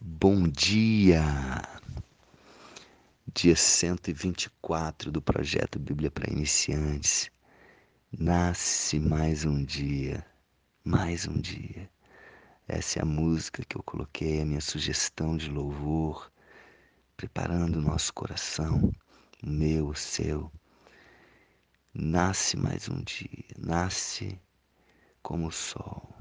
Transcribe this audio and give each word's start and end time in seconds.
Bom 0.00 0.46
dia! 0.46 1.24
Dia 3.34 3.56
124 3.56 5.10
do 5.10 5.20
projeto 5.20 5.76
Bíblia 5.76 6.08
para 6.08 6.32
Iniciantes. 6.32 7.28
Nasce 8.16 9.00
mais 9.00 9.44
um 9.44 9.64
dia, 9.64 10.24
mais 10.84 11.26
um 11.26 11.40
dia. 11.40 11.90
Essa 12.68 13.00
é 13.00 13.02
a 13.02 13.04
música 13.04 13.64
que 13.64 13.76
eu 13.76 13.82
coloquei, 13.82 14.40
a 14.40 14.44
minha 14.44 14.60
sugestão 14.60 15.36
de 15.36 15.50
louvor, 15.50 16.30
preparando 17.16 17.80
o 17.80 17.82
nosso 17.82 18.14
coração, 18.14 18.92
o 19.42 19.50
meu, 19.50 19.88
o 19.88 19.96
seu. 19.96 20.48
Nasce 21.92 22.56
mais 22.56 22.88
um 22.88 23.02
dia, 23.02 23.46
nasce 23.58 24.40
como 25.24 25.48
o 25.48 25.52
sol. 25.52 26.17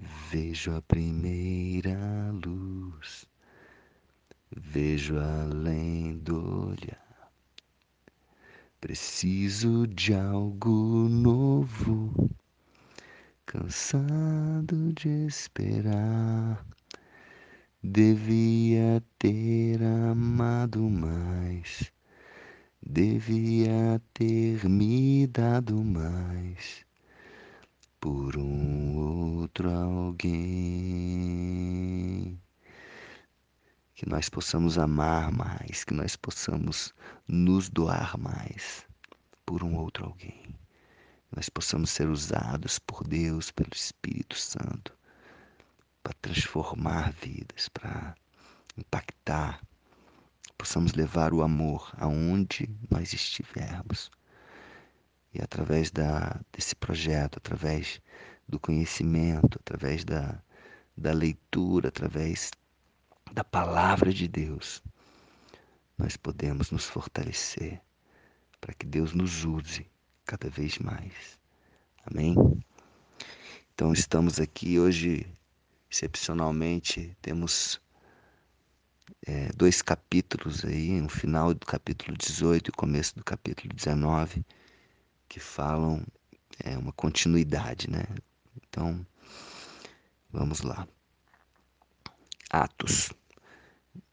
Vejo 0.00 0.76
a 0.76 0.82
primeira 0.82 2.30
luz, 2.44 3.26
vejo 4.56 5.18
além 5.18 6.16
do 6.18 6.68
olhar. 6.68 7.32
Preciso 8.80 9.88
de 9.88 10.14
algo 10.14 11.08
novo, 11.08 12.30
cansado 13.44 14.92
de 14.92 15.26
esperar. 15.26 16.64
Devia 17.82 19.02
ter 19.18 19.82
amado 19.82 20.88
mais, 20.88 21.92
devia 22.80 24.00
ter 24.14 24.64
me 24.68 25.26
dado 25.26 25.82
mais 25.82 26.86
por 28.00 28.36
um 28.36 28.96
outro 28.96 29.70
alguém. 29.70 30.38
Que 33.94 34.08
nós 34.08 34.28
possamos 34.28 34.78
amar 34.78 35.32
mais, 35.32 35.84
que 35.84 35.92
nós 35.92 36.14
possamos 36.16 36.94
nos 37.26 37.68
doar 37.68 38.16
mais 38.16 38.86
por 39.44 39.64
um 39.64 39.74
outro 39.76 40.06
alguém. 40.06 40.54
Nós 41.34 41.48
possamos 41.48 41.90
ser 41.90 42.08
usados 42.08 42.78
por 42.78 43.06
Deus, 43.06 43.50
pelo 43.50 43.74
Espírito 43.74 44.36
Santo, 44.36 44.96
para 46.02 46.14
transformar 46.22 47.12
vidas, 47.12 47.68
para 47.68 48.14
impactar, 48.76 49.60
possamos 50.56 50.92
levar 50.94 51.34
o 51.34 51.42
amor 51.42 51.92
aonde 51.98 52.70
nós 52.90 53.12
estivermos 53.12 54.10
e 55.32 55.42
através 55.42 55.90
da, 55.90 56.40
desse 56.52 56.74
projeto, 56.74 57.36
através 57.36 58.00
do 58.48 58.58
conhecimento, 58.58 59.58
através 59.60 60.04
da, 60.04 60.42
da 60.96 61.12
leitura, 61.12 61.88
através 61.88 62.50
da 63.32 63.44
palavra 63.44 64.12
de 64.12 64.26
Deus, 64.26 64.82
nós 65.98 66.16
podemos 66.16 66.70
nos 66.70 66.86
fortalecer 66.86 67.80
para 68.60 68.72
que 68.72 68.86
Deus 68.86 69.12
nos 69.12 69.44
use 69.44 69.86
cada 70.24 70.48
vez 70.48 70.78
mais. 70.78 71.38
Amém? 72.04 72.34
Então 73.74 73.92
estamos 73.92 74.40
aqui 74.40 74.78
hoje, 74.78 75.26
excepcionalmente, 75.90 77.16
temos 77.20 77.80
é, 79.26 79.50
dois 79.54 79.82
capítulos 79.82 80.64
aí, 80.64 81.00
no 81.00 81.08
final 81.08 81.52
do 81.52 81.66
capítulo 81.66 82.16
18 82.16 82.68
e 82.68 82.70
o 82.70 82.76
começo 82.76 83.14
do 83.14 83.24
capítulo 83.24 83.74
19 83.74 84.44
que 85.28 85.38
falam 85.38 86.02
é 86.64 86.76
uma 86.76 86.92
continuidade, 86.92 87.90
né? 87.90 88.04
Então, 88.56 89.06
vamos 90.32 90.62
lá. 90.62 90.86
Atos 92.50 93.10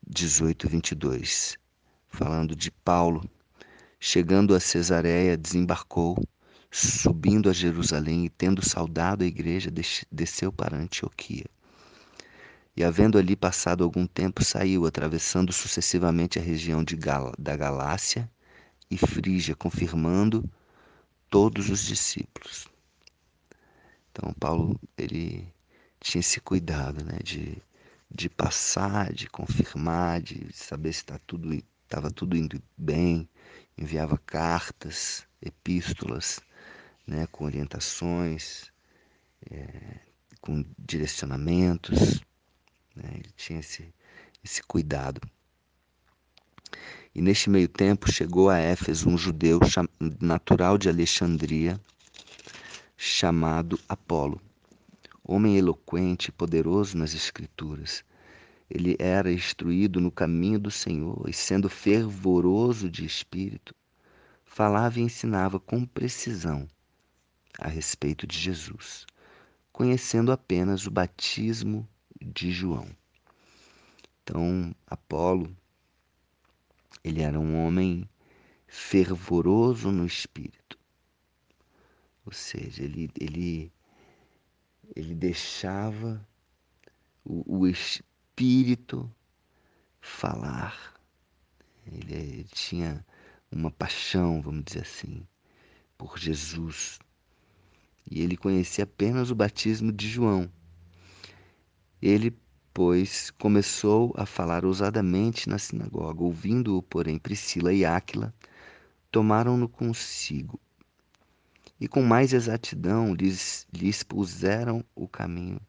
18, 0.08 0.70
22. 0.70 1.58
Falando 2.08 2.56
de 2.56 2.70
Paulo, 2.70 3.28
chegando 4.00 4.54
a 4.54 4.60
Cesareia, 4.60 5.36
desembarcou, 5.36 6.22
subindo 6.70 7.50
a 7.50 7.54
Jerusalém 7.54 8.26
e 8.26 8.30
tendo 8.30 8.64
saudado 8.64 9.24
a 9.24 9.28
igreja, 9.28 9.72
desceu 10.12 10.52
para 10.52 10.78
Antioquia. 10.78 11.46
E 12.78 12.84
havendo 12.84 13.18
ali 13.18 13.36
passado 13.36 13.84
algum 13.84 14.06
tempo, 14.06 14.44
saiu, 14.44 14.86
atravessando 14.86 15.54
sucessivamente 15.54 16.38
a 16.38 16.42
região 16.42 16.84
de 16.84 16.96
Gal 16.96 17.34
da 17.40 17.56
Galácia 17.56 18.30
e 18.92 18.98
Frígia, 18.98 19.56
confirmando 19.56 20.48
todos 21.36 21.70
os 21.70 21.84
discípulos. 21.84 22.66
Então 24.10 24.34
Paulo 24.36 24.80
ele 24.98 25.54
tinha 26.00 26.22
esse 26.22 26.40
cuidado, 26.40 27.04
né, 27.04 27.20
de, 27.22 27.62
de 28.10 28.30
passar, 28.30 29.12
de 29.12 29.28
confirmar, 29.28 30.22
de 30.22 30.48
saber 30.54 30.94
se 30.94 31.04
tá 31.04 31.20
tudo 31.28 31.54
estava 31.54 32.10
tudo 32.10 32.38
indo 32.38 32.64
bem, 32.78 33.28
enviava 33.78 34.18
cartas, 34.18 35.28
epístolas, 35.42 36.40
né, 37.06 37.28
com 37.28 37.44
orientações, 37.44 38.72
é, 39.52 40.00
com 40.40 40.64
direcionamentos, 40.80 42.22
né, 42.96 43.12
ele 43.14 43.32
tinha 43.36 43.60
esse, 43.60 43.94
esse 44.42 44.64
cuidado. 44.64 45.20
E 47.16 47.22
neste 47.22 47.50
meio 47.50 47.70
tempo 47.70 48.12
chegou 48.12 48.50
a 48.50 48.58
Éfeso 48.58 49.08
um 49.08 49.18
judeu 49.18 49.62
natural 50.20 50.78
de 50.78 50.90
Alexandria, 50.90 51.80
chamado 52.98 53.80
Apolo, 53.88 54.42
homem 55.24 55.58
eloquente 55.58 56.28
e 56.28 56.32
poderoso 56.34 56.98
nas 56.98 57.16
Escrituras. 57.16 58.04
Ele 58.70 58.98
era 59.00 59.32
instruído 59.32 60.02
no 60.02 60.12
caminho 60.12 60.60
do 60.60 60.70
Senhor 60.70 61.24
e, 61.30 61.32
sendo 61.32 61.70
fervoroso 61.70 62.90
de 62.90 63.06
espírito, 63.06 63.74
falava 64.44 65.00
e 65.00 65.04
ensinava 65.04 65.58
com 65.58 65.86
precisão 65.86 66.68
a 67.58 67.70
respeito 67.70 68.28
de 68.28 68.38
Jesus, 68.38 69.06
conhecendo 69.72 70.34
apenas 70.34 70.86
o 70.86 70.92
batismo 70.92 71.88
de 72.22 72.52
João. 72.52 72.90
Então, 74.22 74.76
Apolo 74.86 75.56
ele 77.04 77.22
era 77.22 77.40
um 77.40 77.66
homem 77.66 78.10
fervoroso 78.68 79.92
no 79.92 80.06
espírito. 80.06 80.78
Ou 82.26 82.32
seja, 82.32 82.84
ele, 82.84 83.10
ele, 83.20 83.72
ele 84.96 85.14
deixava 85.14 86.28
o, 87.24 87.60
o 87.60 87.68
espírito 87.68 89.12
falar. 90.02 90.96
Ele, 91.86 92.14
ele 92.14 92.44
tinha 92.46 93.06
uma 93.52 93.70
paixão, 93.70 94.42
vamos 94.42 94.64
dizer 94.66 94.82
assim, 94.82 95.26
por 95.98 96.18
Jesus. 96.18 97.00
E 98.10 98.22
ele 98.22 98.36
conhecia 98.36 98.84
apenas 98.84 99.30
o 99.30 99.36
batismo 99.36 99.92
de 99.92 100.08
João. 100.08 100.52
Ele 102.02 102.36
pois 102.76 103.32
começou 103.32 104.14
a 104.18 104.26
falar 104.26 104.66
ousadamente 104.66 105.48
na 105.48 105.58
sinagoga. 105.58 106.22
Ouvindo-o, 106.22 106.84
porém, 106.84 107.18
Priscila 107.18 107.74
e 107.74 107.86
Áquila 107.86 108.34
tomaram-no 109.10 109.70
consigo 109.70 110.60
e 111.80 111.88
com 111.88 112.02
mais 112.02 112.34
exatidão 112.34 113.14
lhes, 113.14 113.66
lhes 113.74 114.04
puseram 114.04 114.84
o 114.94 115.08
caminho 115.08 115.62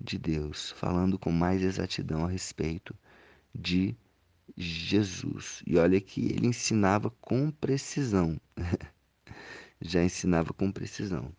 de 0.00 0.18
Deus, 0.18 0.72
falando 0.72 1.16
com 1.16 1.30
mais 1.30 1.62
exatidão 1.62 2.24
a 2.24 2.28
respeito 2.28 2.96
de 3.54 3.96
Jesus. 4.56 5.62
E 5.64 5.76
olha 5.78 6.00
que 6.00 6.32
ele 6.32 6.48
ensinava 6.48 7.10
com 7.20 7.48
precisão. 7.52 8.40
Já 9.80 10.02
ensinava 10.02 10.52
com 10.52 10.72
precisão. 10.72 11.32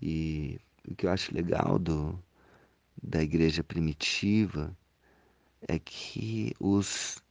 E 0.00 0.60
o 0.88 0.94
que 0.94 1.06
eu 1.06 1.10
acho 1.10 1.34
legal 1.34 1.80
do, 1.80 2.16
da 3.02 3.22
igreja 3.22 3.62
primitiva 3.62 4.76
é 5.62 5.78
que 5.78 6.54
os, 6.58 7.22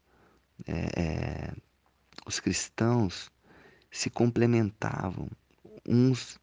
é, 0.66 1.02
é, 1.02 1.54
os 2.26 2.40
cristãos 2.40 3.30
se 3.92 4.10
complementavam 4.10 5.30
uns 5.88 6.40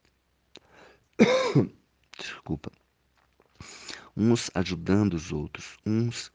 desculpa 2.18 2.70
uns 4.16 4.50
ajudando 4.54 5.14
os 5.14 5.32
outros 5.32 5.76
uns 5.84 6.32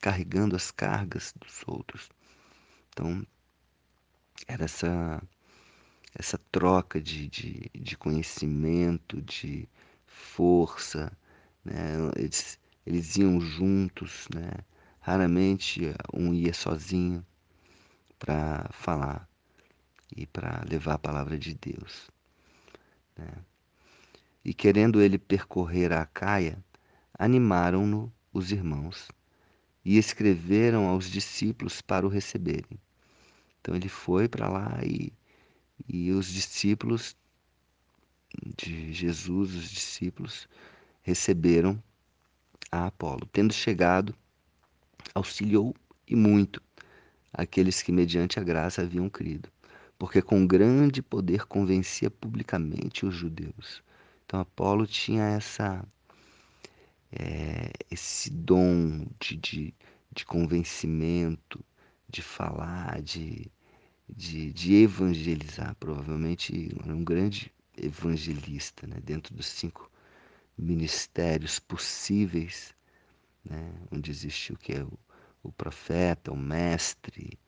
carregando 0.00 0.54
as 0.54 0.70
cargas 0.70 1.34
dos 1.36 1.62
outros. 1.66 2.08
Então 2.90 3.26
era 4.46 4.64
essa 4.64 5.22
essa 6.14 6.38
troca 6.50 7.00
de, 7.00 7.28
de, 7.28 7.70
de 7.74 7.96
conhecimento 7.96 9.20
de 9.22 9.68
força 10.06 11.16
né? 11.68 12.10
Eles, 12.16 12.58
eles 12.86 13.16
iam 13.16 13.40
juntos, 13.40 14.26
né? 14.34 14.50
Raramente 15.00 15.82
um 16.12 16.34
ia 16.34 16.52
sozinho 16.52 17.24
para 18.18 18.68
falar 18.72 19.28
e 20.14 20.26
para 20.26 20.64
levar 20.68 20.94
a 20.94 20.98
palavra 20.98 21.38
de 21.38 21.54
Deus. 21.54 22.10
Né? 23.16 23.28
E 24.44 24.52
querendo 24.52 25.00
ele 25.00 25.18
percorrer 25.18 25.92
a 25.92 26.04
Caia, 26.04 26.62
animaram-no 27.18 28.12
os 28.32 28.52
irmãos 28.52 29.08
e 29.84 29.96
escreveram 29.96 30.86
aos 30.86 31.10
discípulos 31.10 31.80
para 31.80 32.06
o 32.06 32.10
receberem. 32.10 32.78
Então 33.60 33.74
ele 33.74 33.88
foi 33.88 34.28
para 34.28 34.48
lá 34.48 34.80
e, 34.84 35.12
e 35.88 36.10
os 36.12 36.26
discípulos 36.26 37.16
de 38.56 38.92
Jesus, 38.92 39.54
os 39.54 39.70
discípulos, 39.70 40.48
receberam 41.08 41.82
a 42.70 42.86
Apolo. 42.86 43.26
Tendo 43.32 43.52
chegado, 43.54 44.14
auxiliou 45.14 45.74
e 46.06 46.14
muito 46.14 46.62
aqueles 47.32 47.82
que, 47.82 47.90
mediante 47.90 48.38
a 48.38 48.42
graça, 48.42 48.82
haviam 48.82 49.08
crido, 49.08 49.48
porque 49.98 50.20
com 50.20 50.46
grande 50.46 51.00
poder 51.00 51.46
convencia 51.46 52.10
publicamente 52.10 53.06
os 53.06 53.14
judeus. 53.14 53.82
Então, 54.26 54.38
Apolo 54.38 54.86
tinha 54.86 55.24
essa, 55.24 55.82
é, 57.10 57.70
esse 57.90 58.28
dom 58.30 59.06
de, 59.18 59.36
de, 59.36 59.74
de 60.12 60.26
convencimento, 60.26 61.64
de 62.06 62.20
falar, 62.20 63.00
de, 63.00 63.50
de, 64.06 64.52
de 64.52 64.74
evangelizar. 64.74 65.74
Provavelmente 65.76 66.70
era 66.84 66.94
um 66.94 67.02
grande 67.02 67.50
evangelista, 67.74 68.86
né? 68.86 68.98
dentro 69.02 69.34
dos 69.34 69.46
cinco 69.46 69.90
ministérios 70.58 71.58
possíveis, 71.58 72.74
né? 73.44 73.72
onde 73.92 74.10
existe 74.10 74.52
o 74.52 74.58
que 74.58 74.72
é 74.72 74.82
o, 74.82 74.92
o 75.42 75.52
profeta, 75.52 76.32
o 76.32 76.36
mestre, 76.36 77.38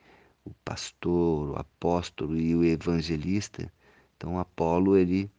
o 0.45 0.55
pastor, 0.65 1.51
o 1.51 1.57
apóstolo 1.57 2.39
e 2.39 2.55
o 2.55 2.65
evangelista. 2.65 3.73
Então 4.17 4.39
Apolo 4.39 4.97
ele 4.97 5.31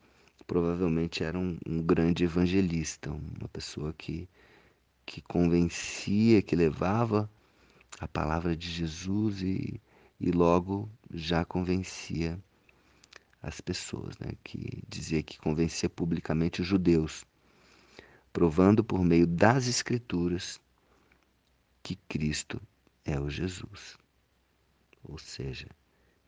provavelmente 0.46 1.24
era 1.24 1.40
um, 1.40 1.58
um 1.66 1.82
grande 1.82 2.24
evangelista, 2.26 3.10
uma 3.12 3.48
pessoa 3.48 3.94
que 3.94 4.28
que 5.06 5.22
convencia, 5.22 6.42
que 6.42 6.56
levava 6.56 7.30
a 8.00 8.08
palavra 8.08 8.56
de 8.56 8.70
Jesus 8.70 9.42
e, 9.42 9.82
e 10.20 10.32
logo 10.32 10.90
já 11.14 11.44
convencia 11.44 12.40
as 13.42 13.60
pessoas, 13.60 14.18
né? 14.20 14.32
que 14.44 14.84
dizia 14.88 15.22
que 15.22 15.38
convencia 15.38 15.90
publicamente 15.90 16.62
os 16.62 16.68
judeus, 16.68 17.26
provando 18.32 18.84
por 18.84 19.04
meio 19.04 19.28
das 19.28 19.68
Escrituras 19.68 20.60
que 21.84 21.96
Cristo 22.08 22.62
é 23.04 23.20
o 23.20 23.30
Jesus. 23.30 23.98
Ou 25.04 25.18
seja, 25.18 25.68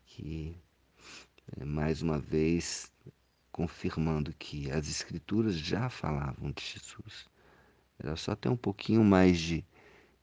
que 0.05 0.55
é, 1.57 1.65
mais 1.65 2.01
uma 2.01 2.19
vez 2.19 2.91
confirmando 3.51 4.33
que 4.33 4.71
as 4.71 4.89
Escrituras 4.89 5.55
já 5.55 5.89
falavam 5.89 6.51
de 6.51 6.63
Jesus. 6.63 7.27
Era 7.99 8.15
só 8.15 8.35
ter 8.35 8.49
um 8.49 8.57
pouquinho 8.57 9.03
mais 9.03 9.37
de, 9.37 9.63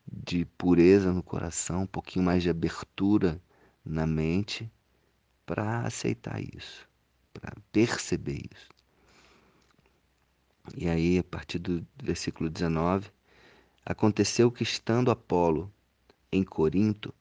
de 0.07 0.45
pureza 0.45 1.13
no 1.13 1.23
coração, 1.23 1.83
um 1.83 1.87
pouquinho 1.87 2.25
mais 2.25 2.43
de 2.43 2.51
abertura 2.51 3.41
na 3.85 4.07
mente 4.07 4.71
para 5.47 5.87
aceitar 5.87 6.41
isso, 6.43 6.89
para 7.33 7.55
perceber 7.73 8.43
isso. 8.53 8.80
E 10.77 10.89
aí, 10.89 11.19
a 11.19 11.25
partir 11.25 11.59
do 11.59 11.87
versículo 12.03 12.49
19, 12.49 13.11
aconteceu 13.85 14.51
que 14.53 14.63
estando 14.63 15.11
Apolo 15.11 15.73
em 16.31 16.45
Corinto, 16.45 17.13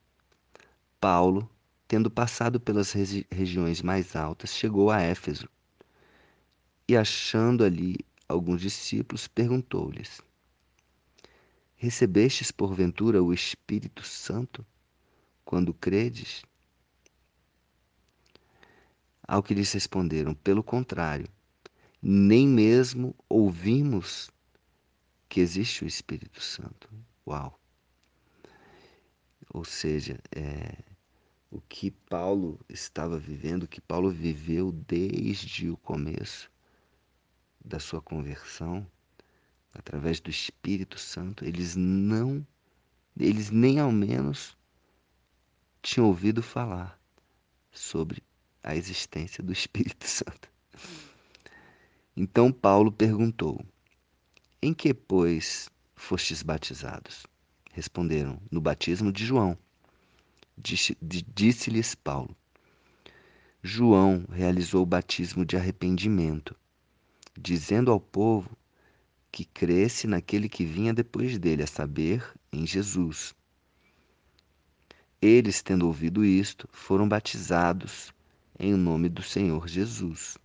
Paulo, 0.99 1.49
tendo 1.87 2.11
passado 2.11 2.59
pelas 2.59 2.91
regi 2.91 3.25
regiões 3.31 3.81
mais 3.81 4.15
altas, 4.15 4.51
chegou 4.51 4.91
a 4.91 5.01
Éfeso 5.01 5.49
e, 6.87 6.95
achando 6.95 7.63
ali 7.63 7.95
alguns 8.27 8.61
discípulos, 8.61 9.27
perguntou-lhes: 9.27 10.21
Recebestes 11.75 12.51
porventura 12.51 13.23
o 13.23 13.33
Espírito 13.33 14.03
Santo 14.03 14.65
quando 15.43 15.73
credes? 15.73 16.43
Ao 19.27 19.41
que 19.41 19.53
lhes 19.53 19.71
responderam: 19.71 20.33
Pelo 20.35 20.63
contrário, 20.63 21.27
nem 22.01 22.47
mesmo 22.47 23.15
ouvimos 23.27 24.29
que 25.27 25.39
existe 25.39 25.83
o 25.83 25.87
Espírito 25.87 26.41
Santo. 26.41 26.89
Uau! 27.27 27.59
Ou 29.53 29.65
seja, 29.65 30.19
é, 30.31 30.77
o 31.51 31.59
que 31.61 31.91
Paulo 31.91 32.59
estava 32.69 33.17
vivendo, 33.17 33.63
o 33.63 33.67
que 33.67 33.81
Paulo 33.81 34.11
viveu 34.11 34.71
desde 34.71 35.69
o 35.69 35.77
começo 35.77 36.49
da 37.63 37.79
sua 37.79 38.01
conversão, 38.01 38.87
através 39.73 40.19
do 40.19 40.29
Espírito 40.29 40.97
Santo, 40.99 41.45
eles 41.45 41.75
não, 41.75 42.45
eles 43.17 43.49
nem 43.49 43.79
ao 43.79 43.91
menos 43.91 44.57
tinham 45.81 46.07
ouvido 46.07 46.41
falar 46.41 46.99
sobre 47.71 48.23
a 48.63 48.75
existência 48.75 49.43
do 49.43 49.53
Espírito 49.53 50.05
Santo. 50.07 50.49
Então 52.15 52.51
Paulo 52.51 52.91
perguntou: 52.91 53.63
Em 54.61 54.73
que, 54.73 54.93
pois, 54.93 55.69
fostes 55.95 56.43
batizados? 56.43 57.25
Responderam: 57.71 58.41
No 58.51 58.59
batismo 58.59 59.11
de 59.11 59.25
João. 59.25 59.57
Disse-lhes 60.57 61.95
Paulo: 61.95 62.35
João 63.63 64.25
realizou 64.29 64.83
o 64.83 64.85
batismo 64.85 65.45
de 65.45 65.55
arrependimento, 65.55 66.55
dizendo 67.37 67.91
ao 67.91 67.99
povo 67.99 68.57
que 69.31 69.45
cresce 69.45 70.07
naquele 70.07 70.49
que 70.49 70.65
vinha 70.65 70.93
depois 70.93 71.37
dele, 71.37 71.63
a 71.63 71.67
saber, 71.67 72.33
em 72.51 72.65
Jesus. 72.65 73.33
Eles, 75.21 75.61
tendo 75.61 75.85
ouvido 75.85 76.25
isto, 76.25 76.67
foram 76.71 77.07
batizados 77.07 78.13
em 78.57 78.73
nome 78.73 79.07
do 79.07 79.21
Senhor 79.21 79.67
Jesus. 79.67 80.37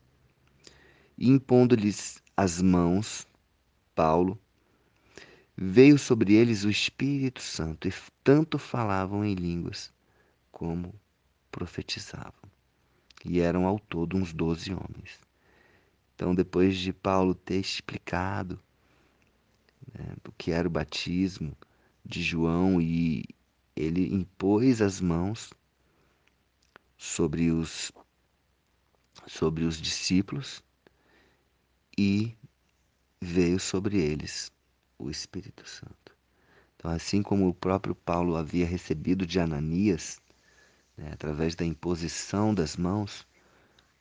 E 1.16 1.28
impondo-lhes 1.28 2.22
as 2.37 2.61
mãos, 2.61 3.26
Paulo, 3.94 4.38
veio 5.56 5.99
sobre 5.99 6.34
eles 6.34 6.64
o 6.64 6.70
Espírito 6.70 7.40
Santo, 7.40 7.87
e 7.87 7.94
tanto 8.22 8.58
falavam 8.58 9.25
em 9.25 9.34
línguas 9.34 9.93
como 10.50 10.94
profetizavam. 11.50 12.32
E 13.25 13.40
eram 13.40 13.64
ao 13.66 13.78
todo 13.78 14.16
uns 14.16 14.32
doze 14.32 14.72
homens. 14.72 15.20
Então, 16.14 16.34
depois 16.34 16.76
de 16.76 16.93
Paulo 16.93 17.34
ter 17.34 17.60
explicado 17.60 18.60
né, 19.93 20.17
o 20.26 20.32
que 20.32 20.50
era 20.50 20.69
o 20.69 20.70
batismo 20.70 21.56
de 22.05 22.22
João 22.22 22.81
e 22.81 23.24
ele 23.74 24.15
impôs 24.15 24.81
as 24.81 25.00
mãos 25.00 25.50
sobre 26.96 27.50
os 27.50 27.91
sobre 29.27 29.65
os 29.65 29.81
discípulos 29.81 30.62
e 31.96 32.36
veio 33.20 33.58
sobre 33.58 33.98
eles 33.98 34.53
o 34.98 35.10
Espírito 35.10 35.69
Santo. 35.69 36.15
Então, 36.77 36.91
assim 36.91 37.22
como 37.22 37.48
o 37.48 37.55
próprio 37.55 37.94
Paulo 37.94 38.36
havia 38.36 38.67
recebido 38.67 39.27
de 39.27 39.41
Ananias, 39.41 40.20
né, 40.96 41.10
através 41.13 41.55
da 41.55 41.65
imposição 41.65 42.55
das 42.55 42.77
mãos, 42.77 43.27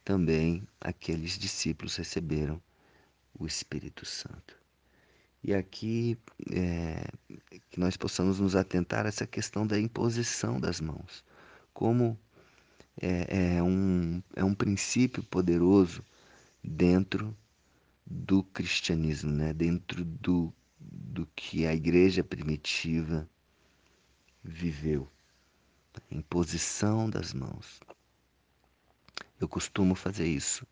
também 0.03 0.67
aqueles 0.81 1.37
discípulos 1.37 1.95
receberam 1.95 2.61
o 3.39 3.47
Espírito 3.47 4.05
Santo. 4.05 4.57
E 5.43 5.53
aqui 5.53 6.17
é, 6.51 7.05
que 7.69 7.79
nós 7.79 7.97
possamos 7.97 8.39
nos 8.39 8.55
atentar 8.55 9.05
a 9.05 9.09
essa 9.09 9.27
questão 9.27 9.65
da 9.65 9.79
imposição 9.79 10.59
das 10.59 10.79
mãos, 10.79 11.23
como 11.73 12.17
é, 13.01 13.55
é, 13.55 13.63
um, 13.63 14.21
é 14.35 14.43
um 14.43 14.53
princípio 14.53 15.23
poderoso 15.23 16.03
dentro 16.63 17.35
do 18.05 18.43
cristianismo, 18.43 19.31
né? 19.31 19.53
dentro 19.53 20.03
do, 20.03 20.53
do 20.79 21.25
que 21.35 21.65
a 21.65 21.73
igreja 21.73 22.23
primitiva 22.23 23.29
viveu. 24.43 25.09
Imposição 26.09 27.09
das 27.09 27.33
mãos. 27.33 27.79
Eu 29.39 29.47
costumo 29.47 29.95
fazer 29.95 30.27
isso 30.27 30.65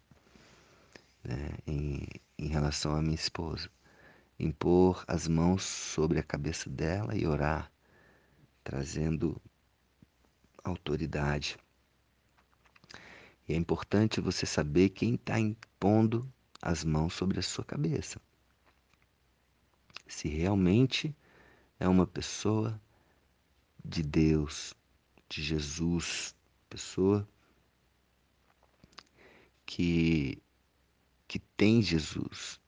né? 1.23 1.57
em, 1.67 2.07
em 2.37 2.47
relação 2.47 2.95
à 2.95 3.01
minha 3.01 3.15
esposa. 3.15 3.69
Impor 4.39 5.03
as 5.07 5.27
mãos 5.27 5.63
sobre 5.63 6.19
a 6.19 6.23
cabeça 6.23 6.69
dela 6.69 7.15
e 7.15 7.27
orar, 7.27 7.71
trazendo 8.63 9.39
autoridade 10.63 11.57
e 13.51 13.53
é 13.53 13.57
importante 13.57 14.21
você 14.21 14.45
saber 14.45 14.89
quem 14.89 15.15
está 15.15 15.37
impondo 15.37 16.25
as 16.61 16.83
mãos 16.83 17.13
sobre 17.13 17.39
a 17.39 17.43
sua 17.43 17.65
cabeça. 17.65 18.21
Se 20.07 20.27
realmente 20.27 21.15
é 21.79 21.87
uma 21.87 22.05
pessoa 22.05 22.79
de 23.83 24.03
Deus, 24.03 24.73
de 25.27 25.41
Jesus, 25.41 26.35
pessoa 26.69 27.27
que 29.65 30.41
que 31.27 31.39
tem 31.39 31.81
Jesus, 31.81 32.59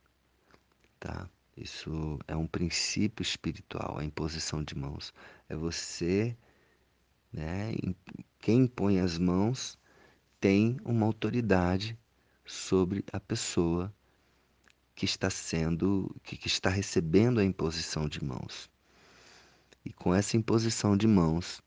tá? 0.98 1.30
Isso 1.58 2.18
é 2.28 2.36
um 2.36 2.48
princípio 2.48 3.22
espiritual, 3.22 4.00
a 4.00 4.06
imposição 4.06 4.64
de 4.64 4.74
mãos. 4.74 5.14
É 5.50 5.56
você, 5.56 6.36
né? 7.32 7.74
Quem 8.40 8.62
impõe 8.62 9.02
as 9.02 9.18
mãos 9.18 9.78
tem 10.40 10.78
uma 10.86 11.06
autoridade 11.06 12.00
sobre 12.46 13.04
a 13.12 13.20
pessoa 13.20 13.94
que 14.96 15.06
está 15.06 15.30
sendo, 15.30 16.16
que, 16.24 16.38
que 16.38 16.48
está 16.48 16.70
recebendo 16.70 17.40
a 17.40 17.44
imposição 17.44 18.08
de 18.08 18.24
mãos. 18.24 18.70
E 19.84 19.92
com 19.92 20.14
essa 20.14 20.38
imposição 20.38 20.96
de 20.96 21.08
mãos, 21.08 21.62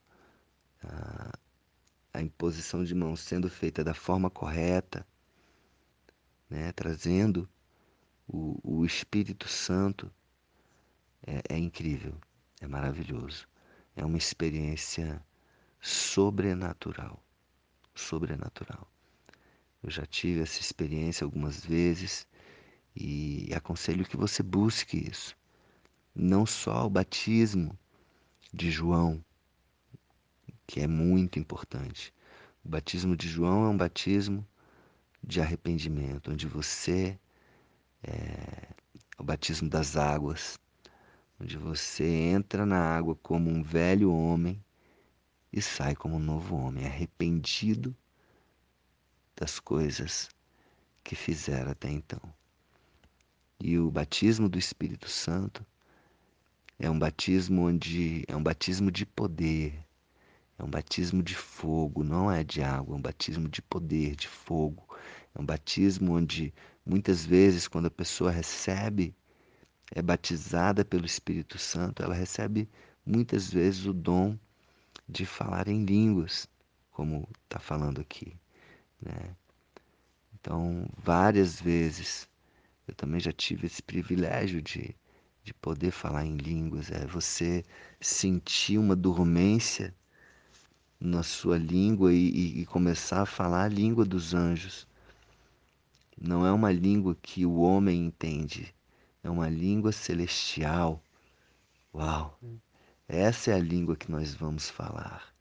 a, 0.82 1.32
a 2.14 2.22
imposição 2.22 2.84
de 2.84 2.94
mãos 2.94 3.20
sendo 3.20 3.50
feita 3.50 3.82
da 3.82 3.94
forma 3.94 4.30
correta, 4.30 5.06
né, 6.48 6.72
trazendo 6.72 7.48
o, 8.26 8.58
o 8.62 8.84
Espírito 8.84 9.48
Santo, 9.48 10.10
é, 11.26 11.42
é 11.54 11.58
incrível, 11.58 12.14
é 12.60 12.66
maravilhoso. 12.66 13.46
É 13.94 14.04
uma 14.04 14.18
experiência 14.18 15.22
sobrenatural. 15.80 17.22
Sobrenatural. 17.94 18.86
Eu 19.86 19.92
já 19.92 20.04
tive 20.04 20.40
essa 20.40 20.60
experiência 20.60 21.24
algumas 21.24 21.64
vezes 21.64 22.26
e 22.96 23.48
aconselho 23.54 24.04
que 24.04 24.16
você 24.16 24.42
busque 24.42 24.96
isso. 24.96 25.36
Não 26.12 26.44
só 26.44 26.86
o 26.86 26.90
batismo 26.90 27.78
de 28.52 28.68
João, 28.68 29.24
que 30.66 30.80
é 30.80 30.88
muito 30.88 31.38
importante. 31.38 32.12
O 32.64 32.68
batismo 32.68 33.16
de 33.16 33.28
João 33.28 33.64
é 33.64 33.68
um 33.68 33.76
batismo 33.76 34.44
de 35.22 35.40
arrependimento, 35.40 36.32
onde 36.32 36.48
você 36.48 37.16
é 38.02 38.66
o 39.16 39.22
batismo 39.22 39.68
das 39.68 39.96
águas, 39.96 40.58
onde 41.40 41.56
você 41.56 42.04
entra 42.04 42.66
na 42.66 42.80
água 42.80 43.14
como 43.22 43.48
um 43.48 43.62
velho 43.62 44.12
homem 44.12 44.60
e 45.52 45.62
sai 45.62 45.94
como 45.94 46.16
um 46.16 46.18
novo 46.18 46.56
homem, 46.56 46.84
arrependido 46.84 47.96
das 49.36 49.60
coisas 49.60 50.28
que 51.04 51.14
fizera 51.14 51.72
até 51.72 51.90
então. 51.90 52.20
E 53.60 53.78
o 53.78 53.90
batismo 53.90 54.48
do 54.48 54.58
Espírito 54.58 55.08
Santo 55.08 55.64
é 56.78 56.90
um 56.90 56.98
batismo 56.98 57.68
onde 57.68 58.24
é 58.26 58.34
um 58.36 58.42
batismo 58.42 58.90
de 58.90 59.06
poder, 59.06 59.78
é 60.58 60.64
um 60.64 60.70
batismo 60.70 61.22
de 61.22 61.34
fogo, 61.34 62.02
não 62.02 62.30
é 62.30 62.42
de 62.42 62.62
água, 62.62 62.94
é 62.94 62.98
um 62.98 63.02
batismo 63.02 63.48
de 63.48 63.60
poder, 63.62 64.16
de 64.16 64.28
fogo. 64.28 64.86
É 65.34 65.40
um 65.40 65.44
batismo 65.44 66.14
onde 66.14 66.52
muitas 66.84 67.24
vezes 67.24 67.68
quando 67.68 67.86
a 67.86 67.90
pessoa 67.90 68.30
recebe 68.30 69.14
é 69.94 70.02
batizada 70.02 70.84
pelo 70.84 71.06
Espírito 71.06 71.58
Santo, 71.58 72.02
ela 72.02 72.14
recebe 72.14 72.68
muitas 73.04 73.52
vezes 73.52 73.86
o 73.86 73.92
dom 73.92 74.36
de 75.08 75.24
falar 75.24 75.68
em 75.68 75.84
línguas, 75.84 76.48
como 76.90 77.28
está 77.44 77.60
falando 77.60 78.00
aqui, 78.00 78.36
né? 79.00 79.36
Então, 80.34 80.88
várias 80.96 81.60
vezes 81.60 82.28
eu 82.86 82.94
também 82.94 83.20
já 83.20 83.32
tive 83.32 83.66
esse 83.66 83.82
privilégio 83.82 84.62
de, 84.62 84.94
de 85.42 85.52
poder 85.54 85.90
falar 85.90 86.24
em 86.24 86.36
línguas. 86.36 86.90
É 86.90 87.06
você 87.06 87.64
sentir 88.00 88.78
uma 88.78 88.94
dormência 88.94 89.94
na 91.00 91.22
sua 91.22 91.58
língua 91.58 92.12
e, 92.12 92.60
e, 92.60 92.66
começar 92.66 93.22
a 93.22 93.26
falar 93.26 93.64
a 93.64 93.68
língua 93.68 94.04
dos 94.04 94.34
anjos. 94.34 94.86
Não 96.16 96.46
é 96.46 96.52
uma 96.52 96.72
língua 96.72 97.14
que 97.20 97.44
o 97.44 97.56
homem 97.56 98.06
entende, 98.06 98.74
é 99.22 99.28
uma 99.28 99.48
língua 99.48 99.92
celestial. 99.92 101.02
Uau! 101.92 102.38
Essa 103.08 103.50
é 103.50 103.54
a 103.54 103.58
língua 103.58 103.96
que 103.96 104.10
nós 104.10 104.34
vamos 104.34 104.70
falar. 104.70 105.34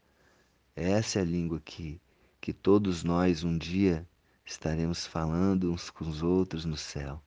Essa 0.76 1.20
é 1.20 1.22
a 1.22 1.26
língua 1.26 1.62
que, 1.64 2.02
que 2.46 2.54
todos 2.54 3.04
nós 3.04 3.44
um 3.44 3.58
dia 3.58 4.08
estaremos 4.46 5.08
falando 5.08 5.74
uns 5.74 5.90
com 5.90 6.08
os 6.08 6.22
outros 6.22 6.64
no 6.64 6.78
céu. 6.78 7.20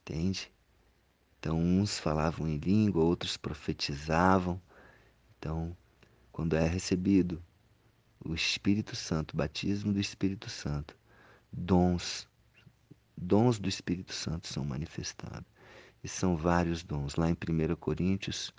Entende? 0.00 0.50
Então, 1.38 1.56
uns 1.60 2.00
falavam 2.00 2.48
em 2.48 2.56
língua, 2.56 3.04
outros 3.04 3.36
profetizavam. 3.36 4.60
Então, 5.38 5.76
quando 6.32 6.56
é 6.56 6.66
recebido 6.66 7.40
o 8.18 8.34
Espírito 8.34 8.96
Santo, 8.96 9.36
batismo 9.36 9.92
do 9.92 10.00
Espírito 10.00 10.50
Santo, 10.50 10.98
dons, 11.52 12.26
dons 13.16 13.60
do 13.60 13.68
Espírito 13.68 14.12
Santo 14.12 14.48
são 14.48 14.64
manifestados. 14.64 15.46
E 16.02 16.08
são 16.08 16.36
vários 16.36 16.82
dons. 16.82 17.14
Lá 17.14 17.30
em 17.30 17.34
1 17.34 17.76
Coríntios, 17.76 18.52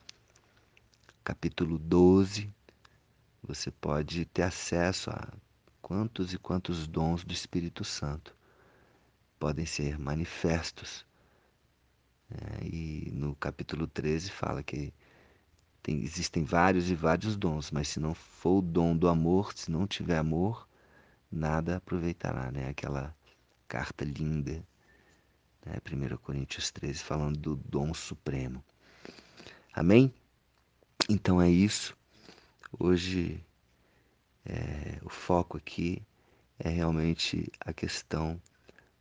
capítulo 1.26 1.78
12, 1.78 2.50
você 3.50 3.72
pode 3.72 4.26
ter 4.26 4.44
acesso 4.44 5.10
a 5.10 5.28
quantos 5.82 6.34
e 6.34 6.38
quantos 6.38 6.88
dons 6.88 7.24
do 7.24 7.34
Espírito 7.34 7.84
Santo 7.84 8.36
podem 9.40 9.66
ser 9.66 9.98
manifestos 9.98 11.06
é, 12.30 12.68
e 12.68 13.12
no 13.12 13.36
capítulo 13.36 13.88
13 13.88 14.30
fala 14.30 14.62
que 14.62 14.94
tem, 15.82 16.04
existem 16.04 16.44
vários 16.44 16.92
e 16.92 16.96
vários 16.96 17.36
dons, 17.36 17.72
mas 17.72 17.88
se 17.88 18.00
não 18.00 18.14
for 18.14 18.60
o 18.60 18.62
dom 18.62 18.96
do 18.96 19.08
amor, 19.08 19.52
se 19.54 19.72
não 19.72 19.88
tiver 19.88 20.18
amor, 20.18 20.68
nada 21.32 21.78
aproveitará, 21.78 22.52
né? 22.52 22.70
Aquela 22.70 23.16
carta 23.68 24.06
linda, 24.06 24.64
né? 25.66 25.80
1 25.92 26.18
Coríntios 26.18 26.70
13, 26.70 27.00
falando 27.00 27.40
do 27.40 27.56
dom 27.56 27.94
supremo. 27.96 28.64
Amém? 29.74 30.14
Então 31.10 31.42
é 31.42 31.50
isso. 31.50 31.98
Hoje 32.82 33.46
é, 34.46 35.00
o 35.04 35.10
foco 35.10 35.58
aqui 35.58 36.02
é 36.58 36.70
realmente 36.70 37.52
a 37.60 37.74
questão 37.74 38.42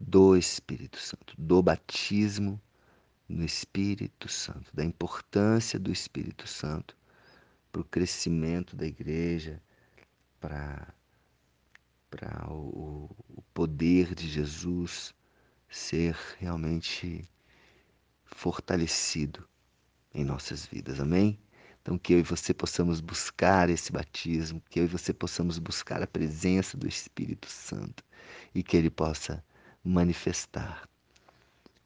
do 0.01 0.37
Espírito 0.37 0.99
Santo, 0.99 1.33
do 1.39 1.63
batismo 1.63 2.61
no 3.29 3.45
Espírito 3.45 4.29
Santo, 4.29 4.75
da 4.75 4.85
importância 4.85 5.79
do 5.79 5.93
Espírito 5.93 6.45
Santo 6.49 6.97
para 7.71 7.81
o 7.81 7.85
crescimento 7.85 8.75
da 8.75 8.85
igreja, 8.85 9.63
para 10.41 10.93
para 12.11 12.53
o, 12.53 13.15
o 13.29 13.43
poder 13.55 14.13
de 14.13 14.27
Jesus 14.27 15.15
ser 15.69 16.17
realmente 16.41 17.31
fortalecido 18.25 19.49
em 20.13 20.25
nossas 20.25 20.67
vidas. 20.67 20.99
Amém? 20.99 21.39
Então, 21.89 21.97
que 21.97 22.13
eu 22.13 22.19
e 22.19 22.23
você 22.23 22.53
possamos 22.53 23.01
buscar 23.01 23.71
esse 23.71 23.91
batismo, 23.91 24.63
que 24.69 24.79
eu 24.79 24.85
e 24.85 24.87
você 24.87 25.11
possamos 25.11 25.59
buscar 25.59 26.03
a 26.03 26.07
presença 26.07 26.77
do 26.77 26.87
Espírito 26.87 27.49
Santo 27.49 28.05
e 28.55 28.63
que 28.63 28.77
ele 28.77 28.91
possa 28.91 29.43
manifestar 29.83 30.87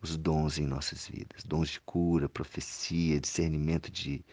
os 0.02 0.16
dons 0.16 0.58
em 0.58 0.66
nossas 0.66 1.06
vidas 1.06 1.44
dons 1.44 1.68
de 1.70 1.80
cura, 1.82 2.28
profecia, 2.28 3.20
discernimento 3.20 3.92
de, 3.92 4.24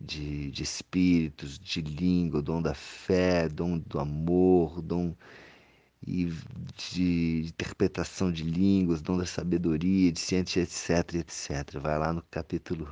de, 0.00 0.50
de 0.50 0.62
espíritos, 0.64 1.60
de 1.60 1.80
língua, 1.80 2.42
dom 2.42 2.60
da 2.60 2.74
fé, 2.74 3.48
dom 3.48 3.78
do 3.78 4.00
amor, 4.00 4.82
dom 4.82 5.14
e 6.04 6.24
de 6.76 7.44
interpretação 7.46 8.32
de 8.32 8.42
línguas, 8.42 9.00
dom 9.00 9.16
da 9.16 9.26
sabedoria, 9.26 10.10
de 10.10 10.18
ciência, 10.18 10.60
etc, 10.60 11.14
etc. 11.14 11.78
Vai 11.80 12.00
lá 12.00 12.12
no 12.12 12.22
capítulo 12.22 12.88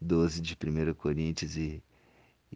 12 0.00 0.40
de 0.40 0.54
1 0.54 0.94
Coríntios 0.94 1.56
e, 1.56 1.82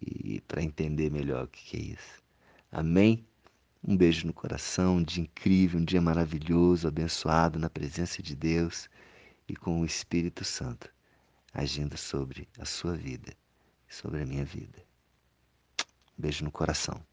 e 0.01 0.41
para 0.43 0.63
entender 0.63 1.11
melhor 1.11 1.45
o 1.45 1.49
que, 1.49 1.77
é 1.77 1.81
isso. 1.81 2.23
Amém? 2.71 3.27
Um 3.83 3.97
beijo 3.97 4.27
no 4.27 4.33
coração, 4.33 4.97
um 4.97 5.03
dia 5.03 5.23
incrível, 5.23 5.81
um 5.81 5.85
dia 5.85 6.01
maravilhoso, 6.01 6.87
abençoado 6.87 7.59
na 7.59 7.71
presença 7.71 8.23
de 8.23 8.37
Deus 8.37 8.89
e 9.49 9.57
com 9.57 9.81
o 9.81 9.85
Espírito 9.85 10.45
Santo 10.45 10.91
agindo 11.53 11.97
sobre 11.97 12.49
a 12.59 12.65
sua 12.65 12.95
vida 12.95 13.33
e 13.89 13.95
sobre 13.95 14.23
a 14.23 14.27
minha 14.27 14.45
vida. 14.45 14.79
Um 16.19 16.23
beijo 16.23 16.45
no 16.45 16.51
coração. 16.51 17.10